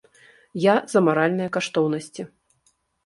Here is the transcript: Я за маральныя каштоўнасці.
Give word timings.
Я 0.63 0.75
за 0.93 0.99
маральныя 1.07 1.49
каштоўнасці. 1.59 2.21